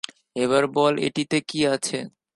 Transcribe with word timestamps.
এবার 0.35 0.63
বল 0.75 0.93
এটিতে 1.07 1.37
কী 1.49 1.59
আছে? 1.73 1.97